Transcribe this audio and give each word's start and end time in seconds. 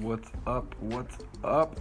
What's 0.00 0.28
up? 0.44 0.74
What's 0.80 1.18
up? 1.44 1.78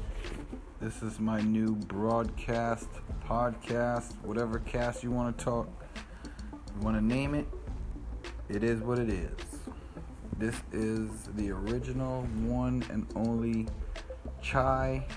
This 0.80 1.02
is 1.02 1.20
my 1.20 1.42
new 1.42 1.76
broadcast, 1.76 2.88
podcast, 3.28 4.14
whatever 4.24 4.60
cast 4.60 5.02
you 5.02 5.10
want 5.10 5.36
to 5.36 5.44
talk. 5.44 5.68
You 6.46 6.82
want 6.86 6.96
to 6.96 7.04
name 7.04 7.34
it? 7.34 7.48
It 8.50 8.64
is 8.64 8.82
what 8.82 9.00
it 9.00 9.10
is. 9.10 9.32
This 10.38 10.56
is 10.72 11.10
the 11.36 11.50
original 11.50 12.22
one 12.46 12.86
and 12.92 13.08
only 13.16 13.68
Chai, 14.44 15.08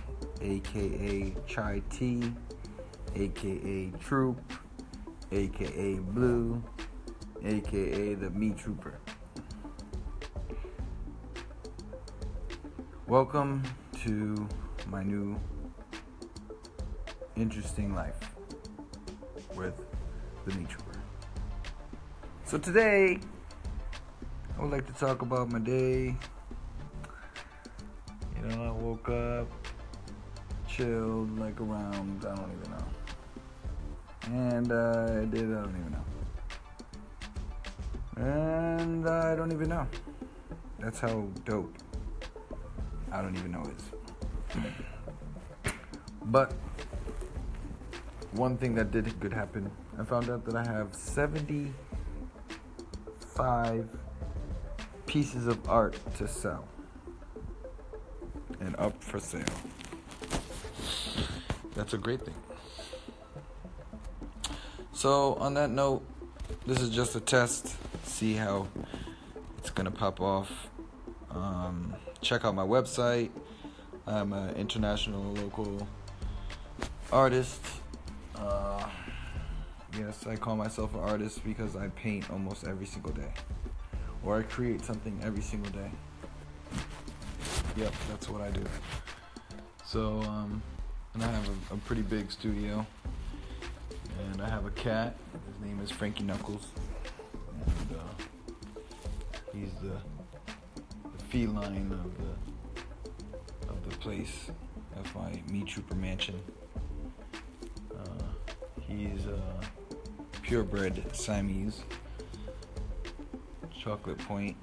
aka 0.40 1.34
Chai 1.46 1.82
T, 1.90 2.32
aka 3.14 3.90
Troop, 4.00 4.40
aka 5.32 5.98
Blue, 5.98 6.64
aka 7.44 8.14
the 8.14 8.30
Me 8.30 8.52
Trooper. 8.52 8.98
Welcome 13.08 13.62
to 14.02 14.48
my 14.90 15.04
new 15.04 15.38
interesting 17.36 17.94
life 17.94 18.18
with 19.54 19.74
the 20.44 20.52
Me 20.56 20.66
Trooper. 20.68 20.98
So 22.46 22.58
today, 22.58 23.20
I 24.58 24.60
would 24.60 24.72
like 24.72 24.88
to 24.88 24.92
talk 24.94 25.22
about 25.22 25.52
my 25.52 25.60
day. 25.60 26.16
You 28.34 28.48
know, 28.48 28.64
I 28.64 28.70
woke 28.72 29.08
up, 29.08 29.52
chilled 30.68 31.38
like 31.38 31.60
around, 31.60 32.26
I 32.28 32.34
don't 32.34 32.50
even 32.58 32.70
know. 32.72 32.86
And 34.36 34.72
uh, 34.72 35.20
I 35.20 35.24
did, 35.26 35.44
I 35.44 35.62
don't 35.62 35.76
even 35.78 35.92
know. 35.92 36.04
And 38.16 39.08
I 39.08 39.36
don't 39.36 39.52
even 39.52 39.68
know. 39.68 39.86
That's 40.80 40.98
how 40.98 41.28
dope 41.44 41.72
I 43.12 43.22
don't 43.22 43.36
even 43.36 43.52
know 43.52 43.62
is. 43.62 43.84
But 46.26 46.52
one 48.32 48.58
thing 48.58 48.74
that 48.74 48.90
did 48.90 49.18
good 49.20 49.32
happen, 49.32 49.70
I 49.98 50.04
found 50.04 50.28
out 50.28 50.44
that 50.44 50.56
I 50.56 50.64
have 50.64 50.94
75 50.94 53.88
pieces 55.06 55.46
of 55.46 55.66
art 55.68 55.96
to 56.16 56.28
sell 56.28 56.68
and 58.60 58.76
up 58.76 59.02
for 59.02 59.18
sale. 59.20 59.44
That's 61.74 61.94
a 61.94 61.98
great 61.98 62.22
thing. 62.22 62.34
So, 64.92 65.34
on 65.34 65.52
that 65.54 65.70
note, 65.70 66.02
this 66.66 66.80
is 66.80 66.90
just 66.90 67.16
a 67.16 67.20
test. 67.20 67.74
See 68.04 68.34
how 68.34 68.68
it's 69.58 69.70
gonna 69.70 69.90
pop 69.90 70.20
off. 70.20 70.68
Um, 71.36 71.94
check 72.20 72.44
out 72.44 72.54
my 72.54 72.64
website. 72.64 73.30
I'm 74.06 74.32
an 74.32 74.54
international 74.54 75.34
local 75.34 75.86
artist. 77.12 77.60
Uh, 78.34 78.88
yes, 79.98 80.26
I 80.26 80.36
call 80.36 80.56
myself 80.56 80.94
an 80.94 81.00
artist 81.00 81.44
because 81.44 81.76
I 81.76 81.88
paint 81.88 82.30
almost 82.30 82.66
every 82.66 82.86
single 82.86 83.12
day, 83.12 83.32
or 84.24 84.38
I 84.38 84.42
create 84.42 84.84
something 84.84 85.18
every 85.22 85.42
single 85.42 85.70
day. 85.72 85.90
Yep, 87.76 87.92
that's 88.08 88.28
what 88.30 88.40
I 88.40 88.50
do. 88.50 88.62
So, 89.84 90.20
um, 90.22 90.62
and 91.14 91.22
I 91.22 91.30
have 91.30 91.48
a, 91.48 91.74
a 91.74 91.76
pretty 91.78 92.02
big 92.02 92.30
studio, 92.30 92.86
and 94.30 94.40
I 94.40 94.48
have 94.48 94.64
a 94.64 94.70
cat. 94.70 95.16
His 95.46 95.66
name 95.66 95.80
is 95.80 95.90
Frankie 95.90 96.24
Knuckles, 96.24 96.68
feline 101.36 101.92
of 101.92 102.16
the 102.16 103.70
of 103.70 103.90
the 103.90 103.94
place 103.98 104.50
of 104.96 105.14
my 105.14 105.42
Me 105.52 105.62
Trooper 105.64 105.94
mansion. 105.94 106.40
Uh, 107.94 108.24
he's 108.80 109.26
uh, 109.26 109.62
purebred 110.40 111.04
Siamese, 111.14 111.82
chocolate 113.78 114.16
point, 114.16 114.56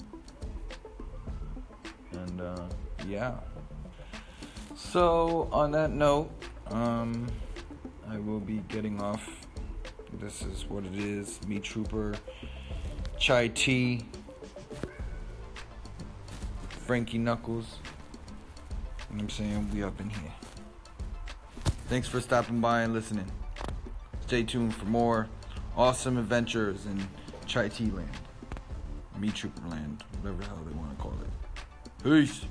and 2.12 2.42
uh, 2.42 2.66
yeah. 3.08 3.36
So 4.75 5.48
on 5.52 5.69
that 5.74 5.92
note, 5.92 6.31
um, 6.72 7.28
I 8.09 8.18
will 8.18 8.40
be 8.40 8.64
getting 8.68 9.00
off. 9.00 9.30
This 10.14 10.42
is 10.42 10.66
what 10.68 10.86
it 10.86 10.96
is. 10.96 11.40
Me 11.46 11.59
Trooper, 11.59 12.16
chai 13.19 13.50
tea. 13.50 14.08
Frankie 16.86 17.18
Knuckles. 17.18 17.78
I'm 19.10 19.30
saying? 19.30 19.70
We 19.74 19.84
up 19.84 20.02
in 20.02 20.10
here. 20.10 20.34
Thanks 21.88 22.10
for 22.10 22.20
stopping 22.20 22.60
by 22.60 22.82
and 22.82 22.94
listening. 22.94 23.32
Stay 24.28 24.44
tuned 24.44 24.76
for 24.76 24.86
more 24.86 25.30
awesome 25.78 26.18
adventures 26.18 26.86
in 26.86 27.08
Chai 27.46 27.70
Tea 27.70 27.90
Land. 27.92 28.10
Me 29.18 29.30
Trooper 29.30 29.66
Land, 29.70 30.04
whatever 30.20 30.42
the 30.42 30.48
hell 30.50 30.60
they 30.68 30.76
want 30.76 30.90
to 30.90 31.02
call 31.02 31.14
it. 31.22 32.04
Peace. 32.04 32.42